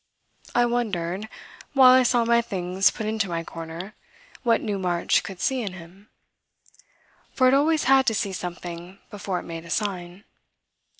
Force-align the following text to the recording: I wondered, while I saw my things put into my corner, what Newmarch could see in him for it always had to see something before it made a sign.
I 0.55 0.65
wondered, 0.65 1.29
while 1.73 1.91
I 1.93 2.01
saw 2.01 2.25
my 2.25 2.41
things 2.41 2.89
put 2.89 3.05
into 3.05 3.29
my 3.29 3.43
corner, 3.43 3.93
what 4.41 4.59
Newmarch 4.59 5.21
could 5.21 5.39
see 5.39 5.61
in 5.61 5.73
him 5.73 6.09
for 7.35 7.47
it 7.47 7.53
always 7.53 7.83
had 7.83 8.07
to 8.07 8.15
see 8.15 8.33
something 8.33 8.97
before 9.11 9.37
it 9.37 9.43
made 9.43 9.63
a 9.63 9.69
sign. 9.69 10.23